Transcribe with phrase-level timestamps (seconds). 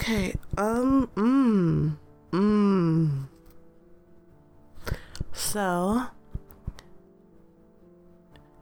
[0.00, 1.96] Okay, um, mmm,
[2.30, 3.26] mmm.
[5.32, 6.04] So,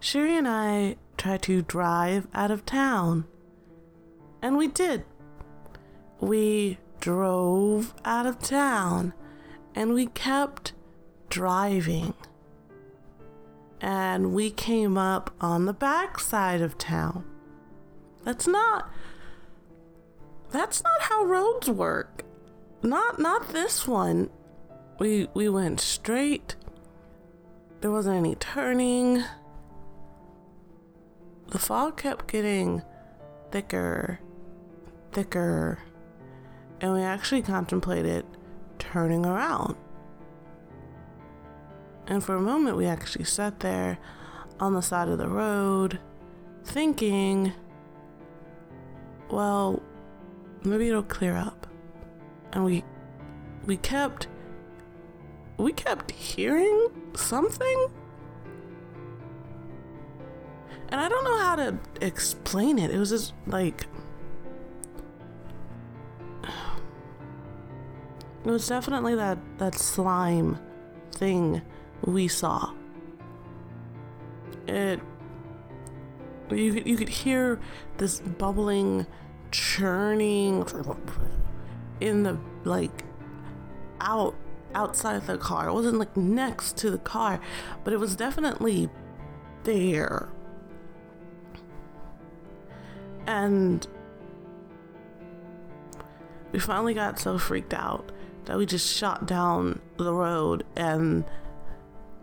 [0.00, 3.26] Sherry and I tried to drive out of town.
[4.40, 5.04] And we did.
[6.20, 9.12] We drove out of town
[9.74, 10.72] and we kept
[11.28, 12.14] driving.
[13.82, 17.26] And we came up on the back side of town.
[18.24, 18.90] That's not
[20.50, 22.24] that's not how roads work.
[22.82, 24.30] Not not this one.
[24.98, 26.56] We we went straight.
[27.80, 29.24] There wasn't any turning.
[31.48, 32.82] The fog kept getting
[33.50, 34.20] thicker,
[35.12, 35.78] thicker,
[36.80, 38.24] and we actually contemplated
[38.78, 39.76] turning around.
[42.08, 43.98] And for a moment, we actually sat there
[44.60, 45.98] on the side of the road
[46.64, 47.52] thinking,
[49.30, 49.82] well,
[50.64, 51.66] maybe it'll clear up.
[52.52, 52.84] And we
[53.66, 54.28] we kept
[55.58, 57.88] we kept hearing something.
[60.88, 62.90] And I don't know how to explain it.
[62.90, 63.86] It was just like
[68.44, 70.58] It was definitely that that slime
[71.12, 71.62] thing
[72.04, 72.72] we saw.
[74.68, 75.00] It
[76.50, 77.58] you could you could hear
[77.96, 79.06] this bubbling
[79.50, 80.64] churning
[82.00, 83.04] in the like
[84.00, 84.34] out
[84.74, 85.68] outside the car.
[85.68, 87.40] It wasn't like next to the car,
[87.84, 88.90] but it was definitely
[89.64, 90.28] there.
[93.26, 93.86] And
[96.52, 98.12] we finally got so freaked out
[98.44, 101.24] that we just shot down the road and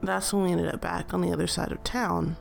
[0.01, 2.37] that's when we ended up back on the other side of town.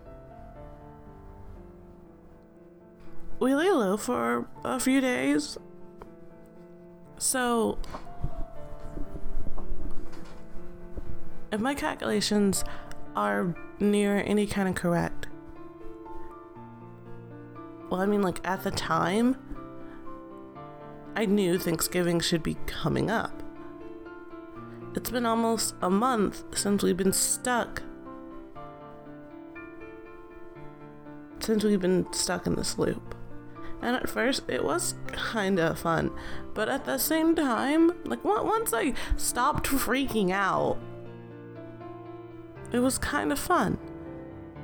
[3.43, 5.59] We lay low for a few days.
[7.19, 7.77] So,
[11.51, 12.63] if my calculations
[13.17, 15.27] are near any kind of correct,
[17.91, 19.37] well, I mean, like at the time,
[21.17, 23.43] I knew Thanksgiving should be coming up.
[24.95, 27.83] It's been almost a month since we've been stuck.
[31.41, 33.17] Since we've been stuck in this loop.
[33.83, 36.13] And at first, it was kind of fun.
[36.55, 40.79] But at the same time, like once I stopped freaking out,
[42.71, 43.79] it was kind of fun.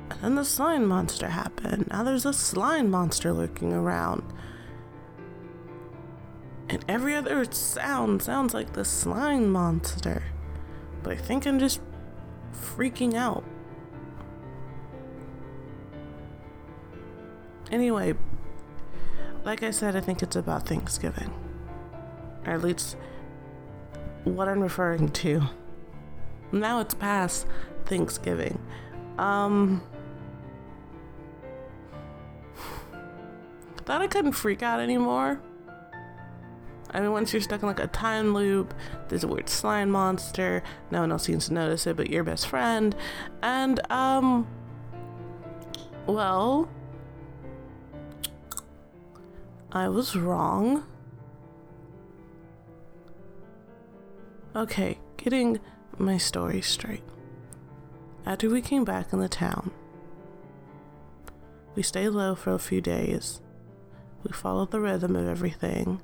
[0.09, 1.87] And then the slime monster happened.
[1.91, 4.23] Now there's a slime monster lurking around.
[6.69, 10.23] And every other sound sounds like the slime monster.
[11.03, 11.81] But I think I'm just
[12.53, 13.43] freaking out.
[17.71, 18.13] Anyway,
[19.49, 21.33] like I said, I think it's about Thanksgiving.
[22.45, 22.95] Or at least
[24.23, 25.41] what I'm referring to.
[26.51, 27.47] Now it's past
[27.85, 28.59] Thanksgiving.
[29.17, 29.81] Um
[33.85, 35.41] thought I couldn't freak out anymore.
[36.91, 38.75] I mean, once you're stuck in like a time loop,
[39.07, 40.61] there's a weird slime monster.
[40.91, 42.95] No one else seems to notice it, but your best friend.
[43.41, 44.47] And, um,
[46.05, 46.69] well,
[49.71, 50.83] I was wrong.
[54.55, 55.59] Okay, getting
[55.97, 57.03] my story straight.
[58.25, 59.71] After we came back in the town,
[61.75, 63.41] we stayed low for a few days.
[64.23, 66.01] We followed the rhythm of everything.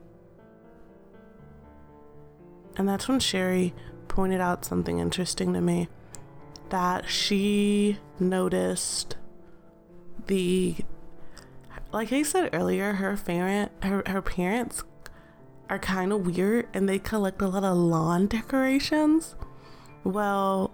[2.78, 3.74] And that's when Sherry
[4.08, 5.88] pointed out something interesting to me
[6.70, 9.18] that she noticed
[10.28, 10.76] the
[11.96, 14.84] like I said earlier, her parent her, her parents
[15.70, 19.34] are kind of weird and they collect a lot of lawn decorations.
[20.03, 20.72] Well,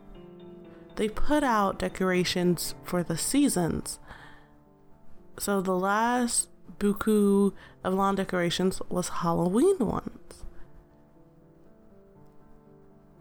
[0.95, 3.99] they put out decorations for the seasons.
[5.37, 7.53] So the last buku
[7.83, 10.43] of lawn decorations was Halloween ones.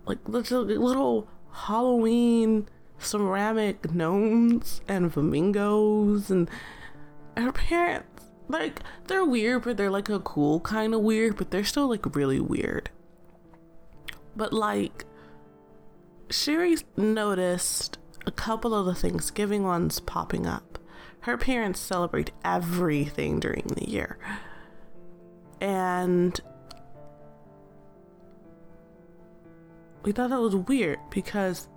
[0.06, 2.67] Like little, little Halloween
[2.99, 6.49] ceramic gnomes and flamingos and
[7.40, 11.64] her parents like they're weird but they're like a cool kind of weird but they're
[11.64, 12.90] still like really weird.
[14.37, 15.04] But like
[16.31, 20.78] sherry noticed a couple of the thanksgiving ones popping up.
[21.20, 24.19] Her parents celebrate everything during the year.
[25.60, 26.40] And
[30.02, 31.69] we thought that was weird because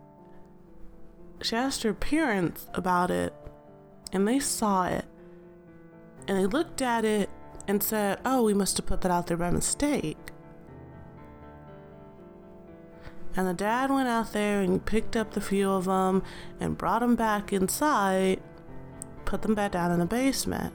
[1.42, 3.34] she asked her parents about it
[4.14, 5.06] and they saw it
[6.28, 7.30] and they looked at it
[7.68, 10.18] and said, Oh, we must have put that out there by mistake.
[13.36, 16.24] And the dad went out there and picked up the few of them
[16.60, 18.42] and brought them back inside,
[19.26, 20.74] put them back down in the basement.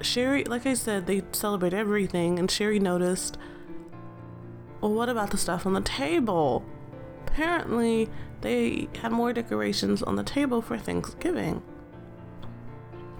[0.00, 3.36] Sherry, like I said, they celebrate everything, and Sherry noticed,
[4.80, 6.64] well, what about the stuff on the table?
[7.26, 8.08] Apparently,
[8.40, 11.62] they had more decorations on the table for Thanksgiving.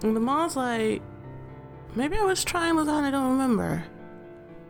[0.03, 1.01] And the mom's like,
[1.95, 3.83] maybe I was trying on, I don't remember.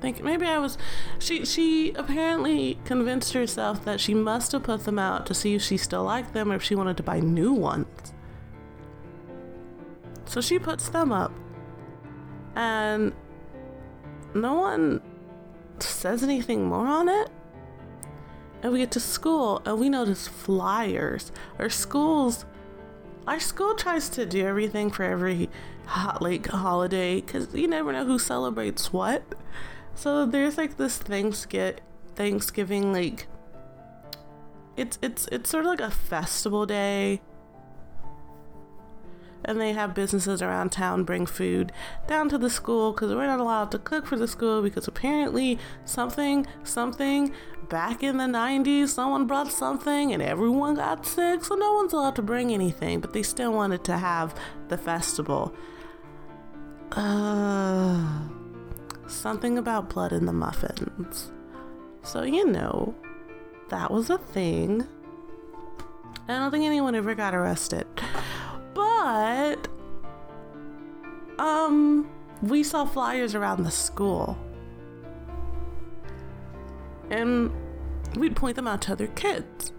[0.02, 0.78] Think maybe I was
[1.20, 5.62] she she apparently convinced herself that she must have put them out to see if
[5.62, 8.14] she still liked them or if she wanted to buy new ones.
[10.26, 11.34] So she puts them up.
[12.56, 13.14] And
[14.34, 15.02] no one
[15.80, 17.30] says anything more on it.
[18.62, 21.32] And we get to school and we notice flyers.
[21.58, 22.46] Our schools
[23.30, 25.52] our school tries to do everything for every
[25.86, 29.22] hot like holiday because you never know who celebrates what.
[29.94, 31.80] So there's like this Thanksgiving,
[32.16, 33.28] Thanksgiving like
[34.76, 37.22] it's it's it's sort of like a festival day.
[39.45, 41.71] And they have businesses around town bring food
[42.07, 45.57] down to the school because we're not allowed to cook for the school because apparently
[45.86, 47.31] something something
[47.69, 52.15] back in the 90s someone brought something and everyone got sick so no one's allowed
[52.15, 54.36] to bring anything but they still wanted to have
[54.68, 55.53] the festival.
[56.91, 58.30] Uh
[59.09, 61.31] something about blood in the muffins.
[62.03, 62.95] So, you know,
[63.69, 64.88] that was a thing.
[66.27, 67.88] I don't think anyone ever got arrested.
[69.10, 69.68] But,
[71.40, 72.10] um,
[72.44, 74.38] we saw flyers around the school.
[77.10, 77.52] And
[78.16, 79.72] we'd point them out to other kids.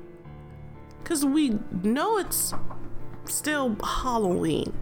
[1.02, 2.52] Because we know it's
[3.24, 4.72] still Halloween.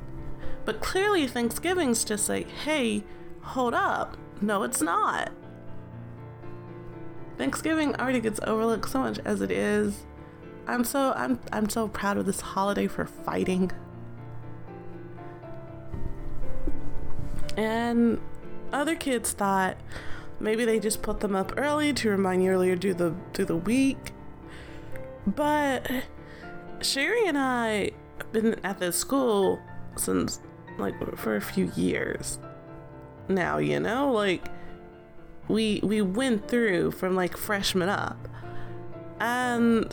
[0.64, 3.04] But clearly, Thanksgiving's just like, hey,
[3.42, 5.30] hold up no, it's not.
[7.36, 10.06] Thanksgiving already gets overlooked so much as it is.
[10.66, 13.70] I'm so I'm I'm so proud of this holiday for fighting.
[17.58, 18.20] And
[18.72, 19.76] other kids thought
[20.38, 23.56] maybe they just put them up early to remind you earlier through the through the
[23.56, 24.12] week.
[25.26, 25.90] But
[26.80, 29.58] Sherry and I have been at this school
[29.96, 30.40] since
[30.78, 32.38] like for a few years
[33.26, 34.12] now, you know?
[34.12, 34.46] Like
[35.48, 38.28] we we went through from like freshman up.
[39.18, 39.92] And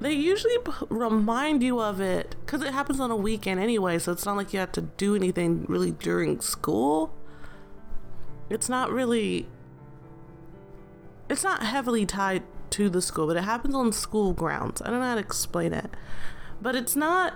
[0.00, 0.56] they usually
[0.88, 4.52] remind you of it cuz it happens on a weekend anyway, so it's not like
[4.52, 7.12] you have to do anything really during school.
[8.50, 9.48] It's not really
[11.28, 14.80] it's not heavily tied to the school, but it happens on school grounds.
[14.82, 15.90] I don't know how to explain it.
[16.60, 17.34] But it's not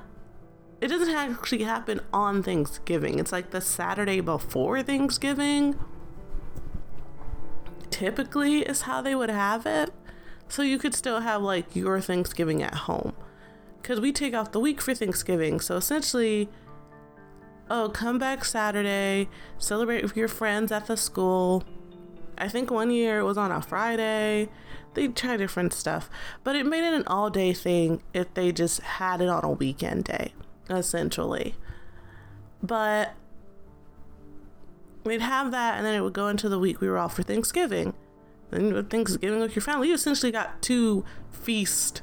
[0.81, 3.21] it doesn't actually happen on Thanksgiving.
[3.21, 5.79] It's like the Saturday before Thanksgiving.
[7.89, 9.93] Typically, is how they would have it.
[10.53, 13.15] So you could still have like your Thanksgiving at home.
[13.81, 15.61] Because we take off the week for Thanksgiving.
[15.61, 16.51] So essentially,
[17.71, 21.65] oh, come back Saturday, celebrate with your friends at the school.
[22.37, 24.51] I think one year it was on a Friday.
[24.93, 26.11] They try different stuff,
[26.45, 29.51] but it made it an all day thing if they just had it on a
[29.51, 30.35] weekend day
[30.69, 31.55] essentially.
[32.63, 33.15] But
[35.03, 37.23] we'd have that, and then it would go into the week we were off for
[37.23, 37.95] Thanksgiving.
[38.53, 42.03] Then Thanksgiving with your family, you essentially got two feast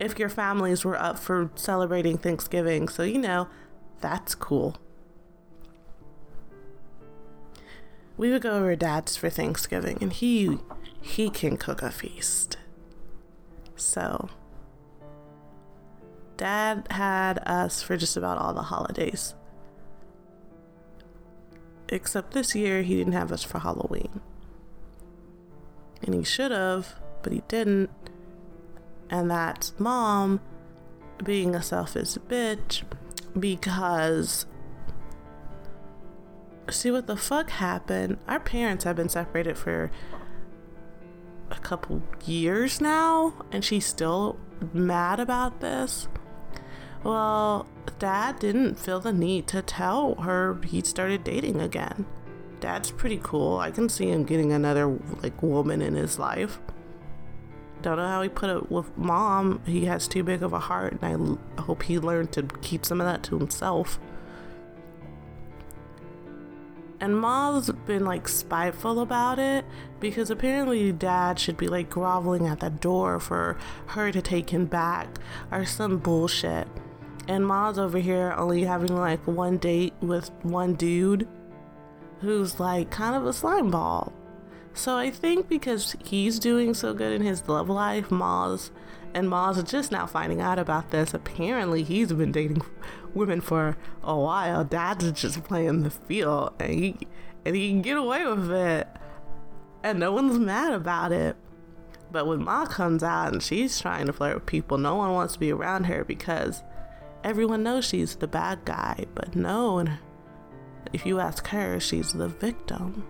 [0.00, 2.88] if your families were up for celebrating Thanksgiving.
[2.88, 3.48] So you know,
[4.00, 4.76] that's cool.
[8.18, 10.58] We would go over dad's for Thanksgiving, and he
[11.00, 12.58] he can cook a feast.
[13.76, 14.28] So
[16.36, 19.34] Dad had us for just about all the holidays.
[21.88, 24.20] Except this year, he didn't have us for Halloween.
[26.02, 27.90] And he should have, but he didn't.
[29.10, 30.40] And that's mom
[31.22, 32.82] being a selfish bitch
[33.38, 34.46] because.
[36.68, 38.18] See what the fuck happened?
[38.26, 39.92] Our parents have been separated for
[41.50, 44.36] a couple years now, and she's still
[44.72, 46.08] mad about this.
[47.04, 47.68] Well,
[48.00, 52.04] Dad didn't feel the need to tell her he started dating again.
[52.66, 53.58] Dad's pretty cool.
[53.58, 54.88] I can see him getting another
[55.22, 56.58] like woman in his life.
[57.80, 59.62] Don't know how he put it with mom.
[59.64, 63.00] He has too big of a heart, and I hope he learned to keep some
[63.00, 64.00] of that to himself.
[66.98, 69.64] And mom's been like spiteful about it
[70.00, 73.56] because apparently dad should be like groveling at the door for
[73.86, 75.06] her to take him back
[75.52, 76.66] or some bullshit.
[77.28, 81.28] And mom's over here only having like one date with one dude
[82.20, 84.12] who's like kind of a slime ball.
[84.74, 88.70] So I think because he's doing so good in his love life, Ma's
[89.14, 91.14] and Ma's are just now finding out about this.
[91.14, 92.60] Apparently, he's been dating
[93.14, 94.62] women for a while.
[94.62, 96.98] Dad's just playing the field, and he
[97.46, 98.86] and he can get away with it,
[99.82, 101.36] and no one's mad about it.
[102.12, 105.34] But when Ma comes out and she's trying to flirt with people, no one wants
[105.34, 106.62] to be around her because
[107.24, 109.06] everyone knows she's the bad guy.
[109.14, 109.98] But no, and
[110.92, 113.04] if you ask her, she's the victim.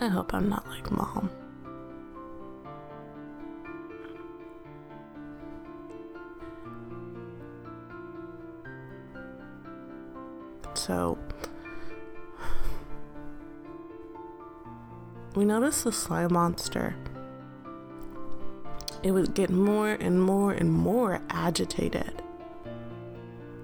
[0.00, 1.30] I hope I'm not like mom.
[10.74, 11.18] So
[15.34, 16.96] we noticed the slime monster.
[19.02, 22.22] It would get more and more and more agitated.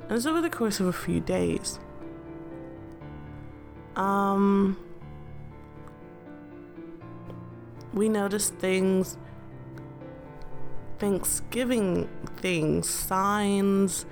[0.09, 1.81] And it's over the course of a few days.
[3.97, 4.77] Um,
[7.93, 9.17] we noticed things,
[10.99, 14.07] Thanksgiving things, signs,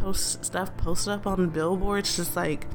[0.00, 2.66] post stuff posted up on billboards, just like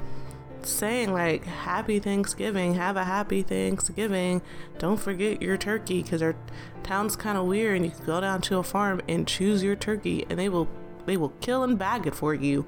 [0.68, 4.42] saying like happy thanksgiving have a happy thanksgiving
[4.80, 6.36] don't forget your turkey because our
[6.82, 9.76] town's kind of weird and you can go down to a farm and choose your
[9.76, 10.68] turkey and they will
[11.06, 12.66] they will kill and bag it for you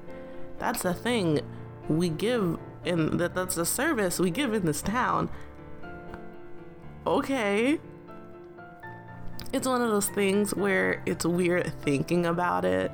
[0.58, 1.40] that's a thing
[1.88, 5.28] we give in that that's a service we give in this town
[7.06, 7.78] okay
[9.52, 12.92] it's one of those things where it's weird thinking about it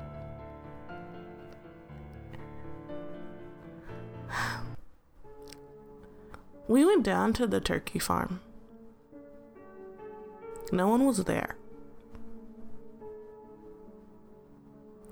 [6.66, 8.40] We went down to the turkey farm.
[10.72, 11.43] No one was there.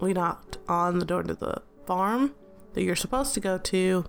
[0.02, 2.34] We knocked on the door to the farm
[2.74, 4.04] that you're supposed to go to,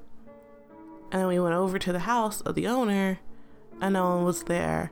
[1.11, 3.19] and then we went over to the house of the owner,
[3.79, 4.91] and no one was there.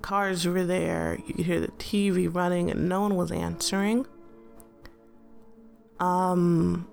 [0.00, 4.04] Cars were there, you could hear the TV running, and no one was answering.
[6.00, 6.88] Um,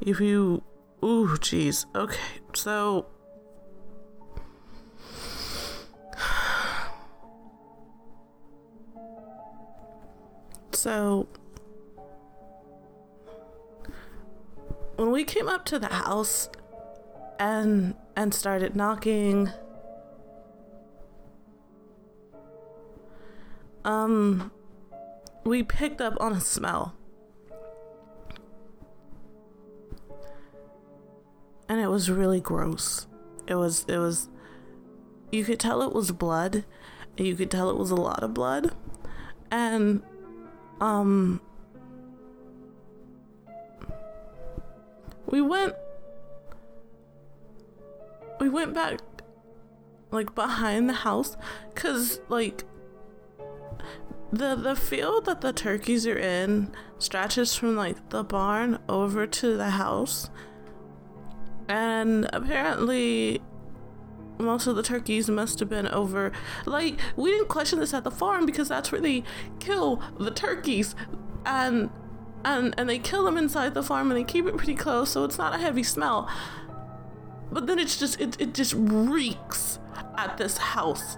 [0.00, 0.62] if you
[1.02, 1.86] Ooh, jeez.
[1.94, 3.06] Okay, so.
[10.86, 11.26] So.
[14.94, 16.48] When we came up to the house
[17.40, 19.50] and and started knocking
[23.84, 24.52] um
[25.44, 26.94] we picked up on a smell
[31.68, 33.08] and it was really gross.
[33.48, 34.28] It was it was
[35.32, 36.64] you could tell it was blood.
[37.16, 38.72] You could tell it was a lot of blood.
[39.50, 40.02] And
[40.80, 41.40] um
[45.26, 45.74] we went
[48.40, 49.00] we went back
[50.10, 51.36] like behind the house
[51.74, 52.64] cuz like
[54.32, 59.56] the the field that the turkeys are in stretches from like the barn over to
[59.56, 60.30] the house.
[61.68, 63.40] And apparently
[64.38, 66.32] most of the turkeys must have been over.
[66.64, 69.24] Like we didn't question this at the farm because that's where they
[69.58, 70.94] kill the turkeys.
[71.44, 71.90] And
[72.44, 75.24] and and they kill them inside the farm and they keep it pretty close so
[75.24, 76.28] it's not a heavy smell.
[77.50, 79.78] But then it's just it, it just reeks
[80.16, 81.16] at this house.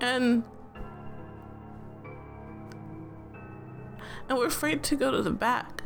[0.00, 0.44] And
[4.28, 5.82] and we're afraid to go to the back.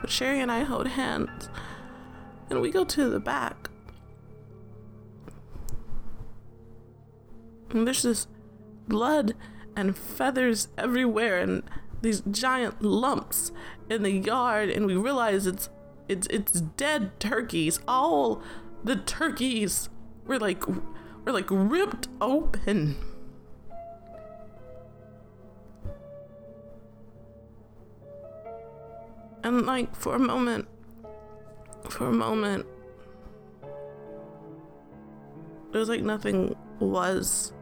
[0.00, 1.48] But Sherry and I hold hands
[2.52, 3.70] and we go to the back.
[7.70, 8.26] And there's this
[8.86, 9.32] blood
[9.74, 11.62] and feathers everywhere and
[12.02, 13.52] these giant lumps
[13.88, 15.70] in the yard and we realize it's
[16.08, 17.80] it's it's dead turkeys.
[17.88, 18.42] All
[18.84, 19.88] the turkeys
[20.26, 22.96] were like were like ripped open.
[29.42, 30.68] And like for a moment,
[31.90, 32.66] for a moment,
[35.72, 37.52] it was like nothing was.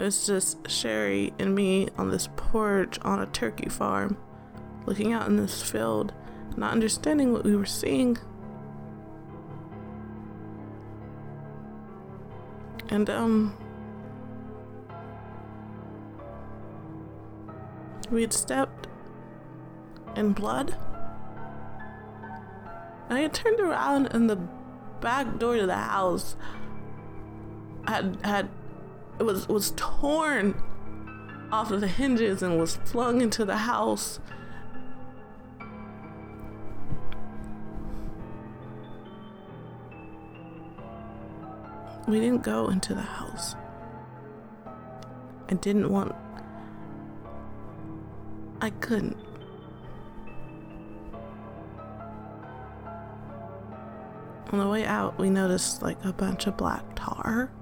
[0.00, 4.16] It's just Sherry and me on this porch on a turkey farm,
[4.86, 6.12] looking out in this field,
[6.56, 8.16] not understanding what we were seeing.
[12.90, 13.56] And, um,
[18.10, 18.86] we had stepped
[20.16, 20.76] in blood.
[23.08, 24.36] And I turned around and the
[25.00, 26.36] back door to the house
[27.86, 28.48] had had
[29.18, 30.60] it was was torn
[31.50, 34.20] off of the hinges and was flung into the house.
[42.06, 43.54] We didn't go into the house.
[45.50, 46.14] I didn't want.
[48.60, 49.16] I couldn't.
[54.50, 57.52] On the way out, we noticed like a bunch of black tar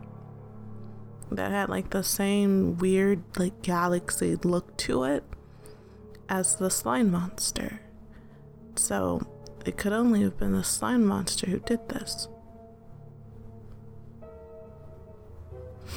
[1.33, 5.25] that had like the same weird, like galaxy look to it
[6.29, 7.81] as the slime monster.
[8.77, 9.21] So
[9.65, 12.29] it could only have been the slime monster who did this.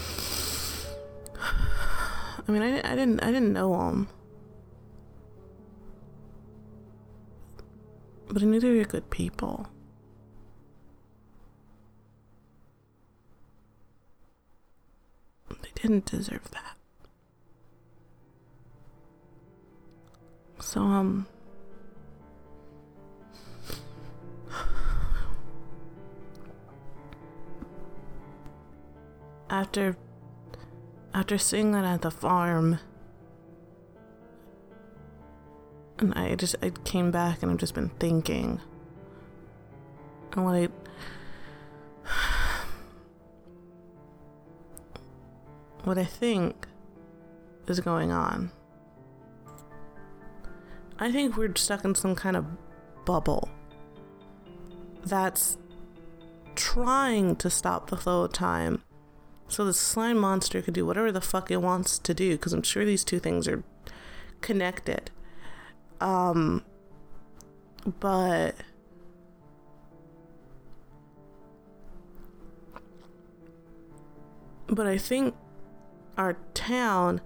[2.47, 4.07] I mean, I, I didn't, I didn't know him,
[8.27, 9.67] but I knew they were good people.
[15.81, 16.75] Didn't deserve that.
[20.59, 21.25] So, um,
[29.49, 29.97] after
[31.13, 32.79] after seeing that at the farm
[35.97, 38.59] and I just I came back and I've just been thinking
[40.33, 40.67] and what I
[45.83, 46.67] what I think
[47.67, 48.51] is going on.
[50.97, 52.45] I think we're stuck in some kind of
[53.05, 53.49] bubble
[55.05, 55.57] that's
[56.55, 58.83] trying to stop the flow of time
[59.47, 62.61] so the slime monster can do whatever the fuck it wants to do because I'm
[62.63, 63.63] sure these two things are
[64.41, 65.09] connected.
[66.01, 66.63] Um
[67.99, 68.55] but
[74.67, 75.33] but I think
[76.19, 77.21] our town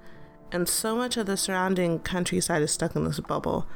[0.51, 3.67] and so much of the surrounding countryside is stuck in this bubble,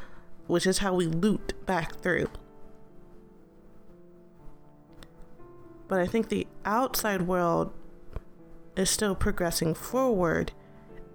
[0.46, 2.30] which is how we loot back through.
[5.88, 7.74] But I think the outside world
[8.76, 10.52] is still progressing forward,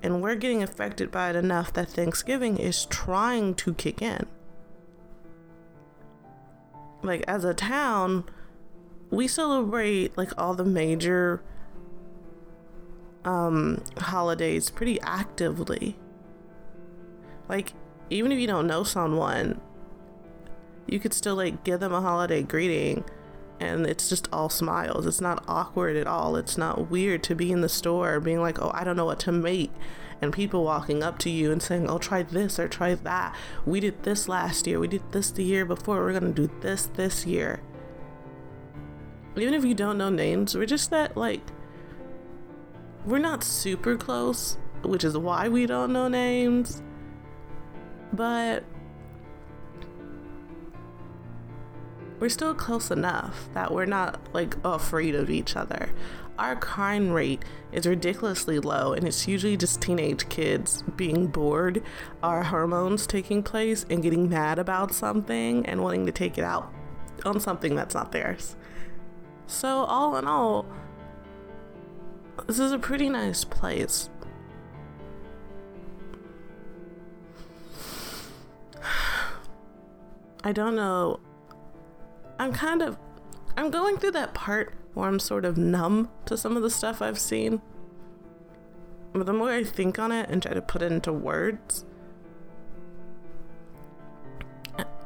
[0.02, 4.26] and we're getting affected by it enough that Thanksgiving is trying to kick in.
[7.02, 8.24] Like, as a town,
[9.10, 11.42] we celebrate like all the major
[13.24, 15.96] um, holidays pretty actively.
[17.48, 17.74] Like,
[18.10, 19.60] even if you don't know someone,
[20.86, 23.04] you could still like give them a holiday greeting
[23.62, 25.06] and it's just all smiles.
[25.06, 26.36] It's not awkward at all.
[26.36, 29.20] It's not weird to be in the store being like, oh, I don't know what
[29.20, 29.70] to make.
[30.20, 33.36] And people walking up to you and saying, oh, try this or try that.
[33.64, 34.78] We did this last year.
[34.80, 35.96] We did this the year before.
[35.96, 37.60] We're going to do this this year.
[39.36, 41.40] Even if you don't know names, we're just that like
[43.04, 46.82] we're not super close, which is why we don't know names.
[48.12, 48.64] But
[52.20, 55.90] we're still close enough that we're not like afraid of each other.
[56.38, 61.82] Our crime rate is ridiculously low, and it's usually just teenage kids being bored,
[62.22, 66.72] our hormones taking place, and getting mad about something and wanting to take it out
[67.24, 68.56] on something that's not theirs.
[69.46, 70.66] So, all in all,
[72.46, 74.10] this is a pretty nice place.
[80.44, 81.20] I don't know.
[82.38, 82.98] I'm kind of.
[83.56, 87.02] I'm going through that part where I'm sort of numb to some of the stuff
[87.02, 87.60] I've seen.
[89.12, 91.84] But the more I think on it and try to put it into words,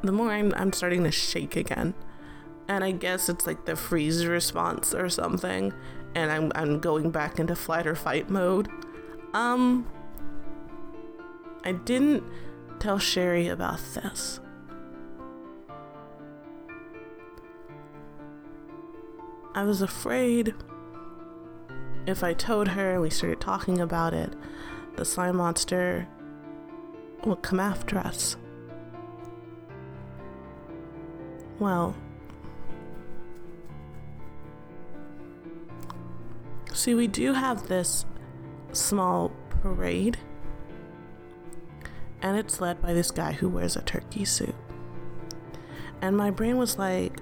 [0.01, 1.93] the more I'm, I'm starting to shake again.
[2.67, 5.73] And I guess it's like the freeze response or something
[6.17, 8.69] and I'm, I'm going back into flight or fight mode.
[9.35, 9.87] Um,
[11.63, 12.23] I didn't
[12.79, 14.39] tell Sherry about this.
[19.53, 20.55] I was afraid
[22.07, 24.33] if I told her and we started talking about it,
[24.95, 26.07] the slime monster
[27.25, 28.37] would come after us.
[31.59, 31.95] Well,
[36.77, 38.05] See, we do have this
[38.71, 40.15] small parade,
[42.21, 44.53] and it's led by this guy who wears a turkey suit.
[46.03, 47.19] And my brain was like,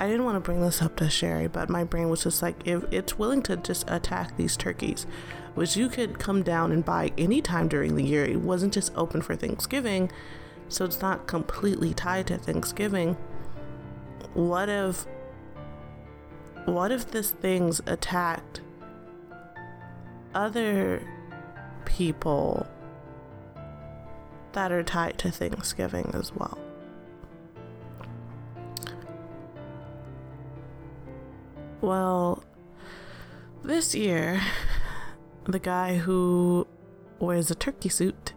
[0.00, 2.56] I didn't want to bring this up to Sherry, but my brain was just like,
[2.66, 5.06] if it's willing to just attack these turkeys,
[5.54, 9.20] which you could come down and buy anytime during the year, it wasn't just open
[9.20, 10.10] for Thanksgiving,
[10.70, 13.18] so it's not completely tied to Thanksgiving.
[14.32, 15.04] What if
[16.64, 18.60] what if this thing's attacked
[20.34, 21.02] other
[21.84, 22.66] people
[24.52, 26.58] that are tied to Thanksgiving as well.
[31.80, 32.42] Well,
[33.62, 34.40] this year,
[35.44, 36.66] the guy who
[37.18, 38.32] wears a turkey suit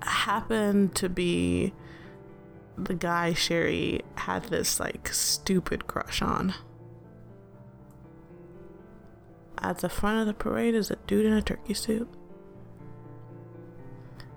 [0.00, 1.72] happened to be
[2.76, 6.54] the guy Sherry had this like stupid crush on.
[9.58, 12.08] At the front of the parade is a dude in a turkey suit.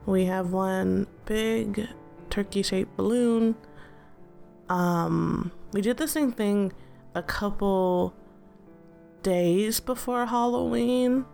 [0.05, 1.87] We have one big
[2.29, 3.55] turkey shaped balloon.
[4.69, 6.73] Um, we did the same thing
[7.13, 8.13] a couple
[9.23, 11.25] days before Halloween.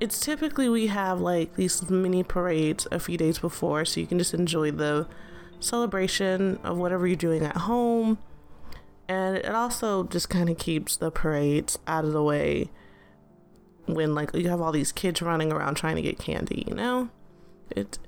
[0.00, 4.18] It's typically we have like these mini parades a few days before so you can
[4.18, 5.08] just enjoy the
[5.60, 8.18] celebration of whatever you're doing at home.
[9.08, 12.70] And it also just kind of keeps the parades out of the way
[13.86, 17.08] when like you have all these kids running around trying to get candy, you know?
[17.70, 17.98] It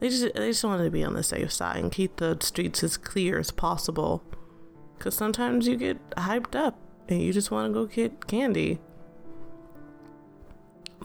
[0.00, 2.82] they just they just wanted to be on the safe side and keep the streets
[2.82, 4.22] as clear as possible.
[4.98, 8.78] Cause sometimes you get hyped up and you just want to go get candy.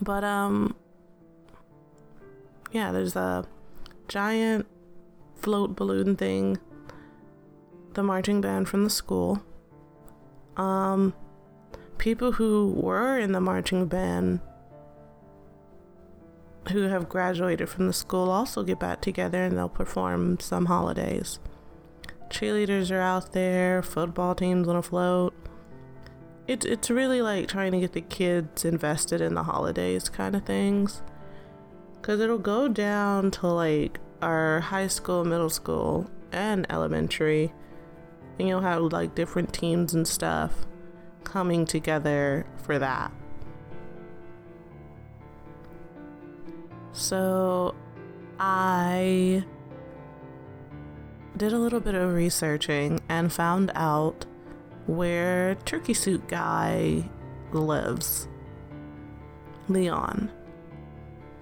[0.00, 0.76] But um
[2.70, 3.46] yeah, there's a
[4.08, 4.66] giant
[5.38, 6.58] float balloon thing.
[7.94, 9.42] The marching band from the school.
[10.56, 11.14] Um
[11.98, 14.40] people who were in the marching band
[16.70, 21.38] who have graduated from the school also get back together and they'll perform some holidays.
[22.28, 25.34] Cheerleaders are out there, football teams on a float.
[26.46, 30.44] It's it's really like trying to get the kids invested in the holidays kind of
[30.44, 31.02] things.
[32.02, 37.52] Cause it'll go down to like our high school, middle school, and elementary.
[38.38, 40.66] And you'll have like different teams and stuff
[41.24, 43.12] coming together for that.
[46.92, 47.74] So
[48.40, 49.44] I
[51.36, 54.26] did a little bit of researching and found out
[54.86, 57.08] where Turkey Suit Guy
[57.52, 58.26] lives.
[59.68, 60.30] Leon,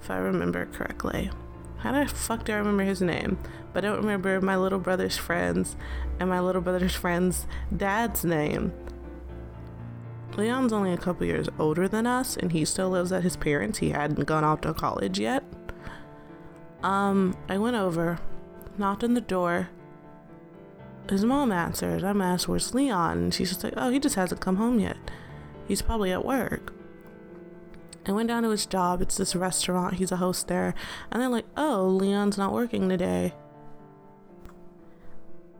[0.00, 1.30] if I remember correctly.
[1.78, 3.38] How the fuck do I remember his name?
[3.72, 5.76] But I don't remember my little brother's friends
[6.18, 8.72] and my little brother's friend's dad's name.
[10.36, 13.78] Leon's only a couple years older than us, and he still lives at his parents.
[13.78, 15.42] He hadn't gone off to college yet.
[16.82, 18.18] Um, I went over,
[18.76, 19.70] knocked on the door.
[21.08, 22.04] His mom answered.
[22.04, 23.18] I'm asked, Where's Leon?
[23.18, 24.96] And she's just like, Oh, he just hasn't come home yet.
[25.66, 26.72] He's probably at work.
[28.06, 29.02] I went down to his job.
[29.02, 29.94] It's this restaurant.
[29.94, 30.74] He's a host there.
[31.10, 33.34] And they're like, Oh, Leon's not working today.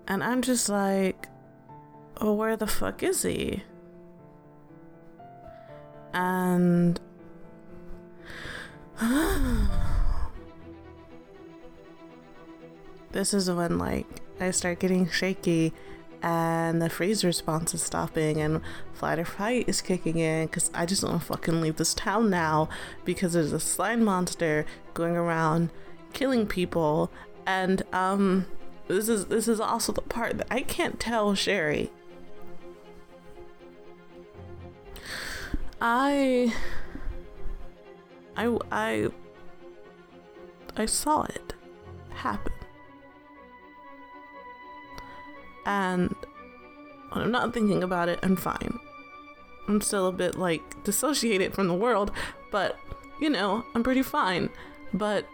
[0.06, 1.28] And I'm just like,
[2.20, 3.62] Oh, where the fuck is he?
[6.16, 6.98] and
[13.12, 15.74] this is when like I start getting shaky
[16.22, 18.60] and the freeze response is stopping and
[18.94, 22.30] flight or fight is kicking in because I just want to fucking leave this town
[22.30, 22.68] now
[23.04, 25.70] because there's a slime monster going around
[26.12, 27.10] killing people
[27.46, 28.46] and um
[28.88, 31.90] this is this is also the part that I can't tell Sherry
[35.80, 36.54] I
[38.36, 39.08] I I
[40.76, 41.54] I saw it
[42.10, 42.52] happen.
[45.66, 46.14] And
[47.10, 48.78] when I'm not thinking about it, I'm fine.
[49.68, 52.12] I'm still a bit like dissociated from the world,
[52.50, 52.78] but
[53.20, 54.48] you know, I'm pretty fine.
[54.94, 55.26] But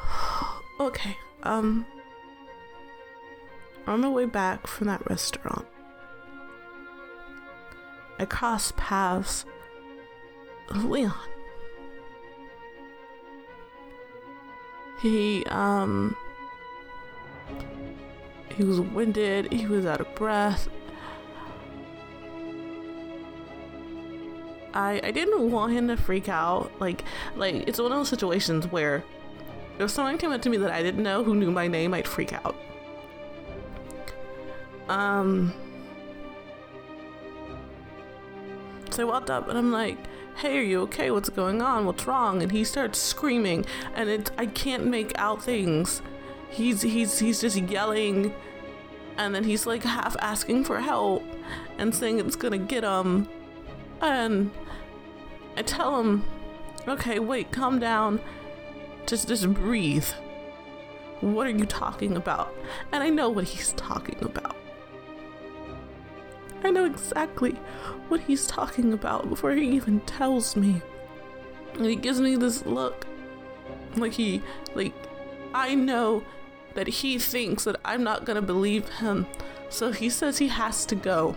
[0.80, 1.84] okay, um
[3.86, 5.66] on the way back from that restaurant,
[8.18, 9.44] I crossed paths
[10.68, 11.14] with Leon.
[15.00, 16.16] He, um,
[18.58, 20.68] he was winded, he was out of breath.
[24.74, 26.70] I, I didn't want him to freak out.
[26.78, 27.02] Like,
[27.36, 29.02] like it's one of those situations where
[29.78, 32.06] if someone came up to me that I didn't know who knew my name, I'd
[32.06, 32.54] freak out.
[34.90, 35.54] Um,
[38.98, 39.96] So I walked up and I'm like,
[40.38, 41.12] hey, are you okay?
[41.12, 41.86] What's going on?
[41.86, 42.42] What's wrong?
[42.42, 46.02] And he starts screaming and it I can't make out things.
[46.50, 48.34] He's he's he's just yelling
[49.18, 51.24] and then he's like half asking for help
[51.76, 53.28] and saying it's gonna get him.
[54.00, 54.50] And
[55.56, 56.24] I tell him,
[56.86, 58.20] okay, wait, calm down.
[59.06, 60.08] Just just breathe.
[61.20, 62.54] What are you talking about?
[62.92, 64.56] And I know what he's talking about.
[66.62, 67.52] I know exactly
[68.08, 70.80] what he's talking about before he even tells me.
[71.74, 73.06] And he gives me this look.
[73.96, 74.42] Like he,
[74.74, 74.94] like,
[75.54, 76.22] I know
[76.74, 79.26] that he thinks that I'm not gonna believe him.
[79.68, 81.36] So he says he has to go.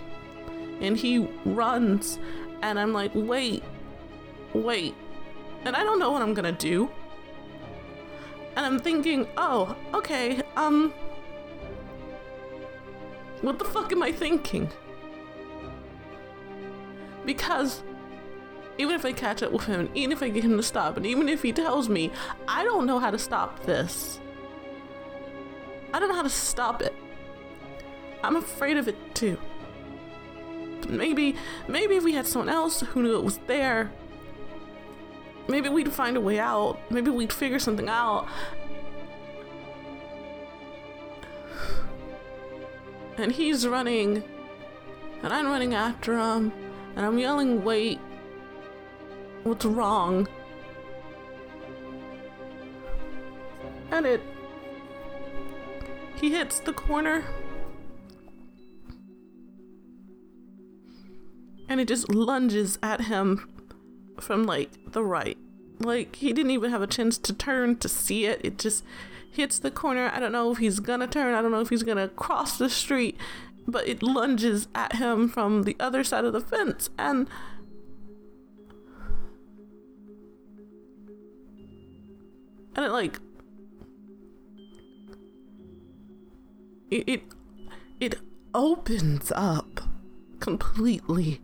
[0.80, 2.20] And he runs.
[2.62, 3.64] And I'm like, wait,
[4.54, 4.96] wait.
[5.66, 6.90] And I don't know what I'm gonna do.
[8.56, 10.94] And I'm thinking, oh, okay, um.
[13.42, 14.70] What the fuck am I thinking?
[17.26, 17.84] Because
[18.78, 21.06] even if I catch up with him, even if I get him to stop, and
[21.06, 22.12] even if he tells me,
[22.48, 24.20] I don't know how to stop this.
[25.94, 26.96] I don't know how to stop it.
[28.24, 29.38] I'm afraid of it too.
[30.82, 31.36] But Maybe,
[31.68, 33.92] maybe if we had someone else who knew it was there,
[35.48, 36.80] maybe we'd find a way out.
[36.90, 38.28] Maybe we'd figure something out.
[43.18, 44.24] And he's running,
[45.22, 46.52] and I'm running after him,
[46.96, 48.00] and I'm yelling, wait,
[49.44, 50.28] what's wrong?
[53.92, 54.22] And it,
[56.22, 57.26] he hits the corner
[61.68, 63.50] and it just lunges at him
[64.20, 65.38] from like the right.
[65.80, 68.40] Like he didn't even have a chance to turn to see it.
[68.44, 68.84] It just
[69.32, 70.12] hits the corner.
[70.14, 71.34] I don't know if he's gonna turn.
[71.34, 73.18] I don't know if he's gonna cross the street,
[73.68, 77.28] but it lunges at him from the other side of the fence and
[82.76, 83.20] and it like
[86.92, 87.24] it it,
[88.00, 88.16] it
[88.54, 89.82] opens up
[90.40, 91.42] completely.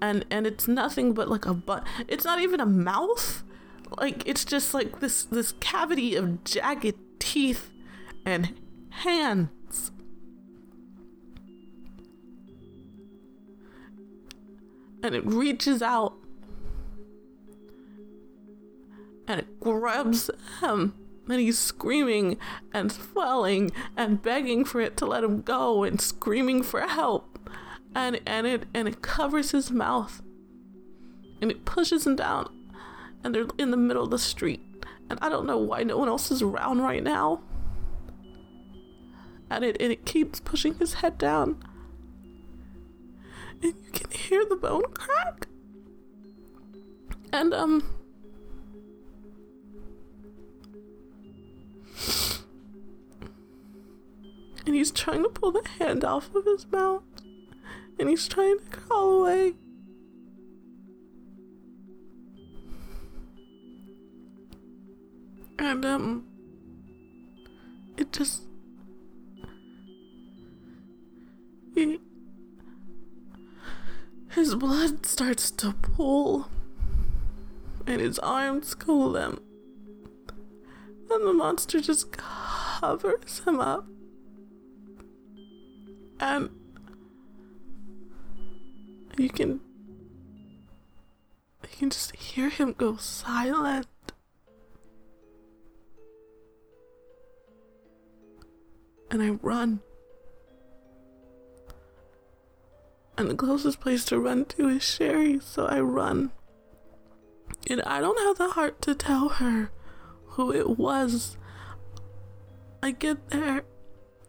[0.00, 3.42] And and it's nothing but like a butt it's not even a mouth.
[3.98, 7.70] Like it's just like this this cavity of jagged teeth
[8.24, 8.54] and
[8.90, 9.90] hands.
[15.02, 16.14] And it reaches out.
[19.28, 20.94] And it grabs him
[21.28, 22.38] and he's screaming
[22.72, 27.38] and swelling and begging for it to let him go and screaming for help.
[27.94, 30.22] And and it and it covers his mouth.
[31.40, 32.52] And it pushes him down.
[33.24, 34.60] And they're in the middle of the street.
[35.08, 37.42] And i don't know why no one else is around right now.
[39.50, 41.62] And it and it keeps pushing his head down.
[43.62, 45.48] And you can hear the bone crack.
[47.32, 47.95] And um
[54.76, 57.02] he's trying to pull the hand off of his mouth
[57.98, 59.54] and he's trying to crawl away.
[65.58, 66.24] And, um,
[67.96, 68.42] it just.
[71.74, 71.98] He,
[74.30, 76.50] his blood starts to pool,
[77.86, 79.42] and his arms go limp.
[81.10, 83.86] And the monster just covers him up.
[86.18, 86.50] And
[89.18, 89.60] you can.
[91.62, 93.86] You can just hear him go silent.
[99.10, 99.80] And I run.
[103.18, 106.32] And the closest place to run to is Sherry, so I run.
[107.68, 109.70] And I don't have the heart to tell her
[110.24, 111.36] who it was.
[112.82, 113.64] I get there,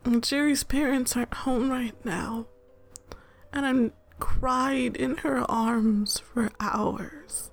[0.08, 2.48] and Sherry's parents aren't home right now.
[3.52, 7.52] And I'm cried in her arms for hours.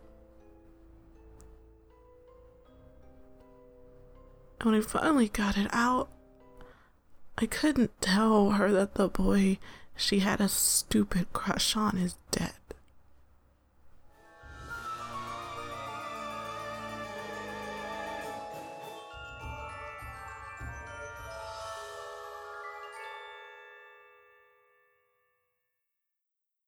[4.62, 6.11] When I finally got it out,
[7.37, 9.59] I couldn't tell her that the boy
[9.97, 12.53] she had a stupid crush on is dead.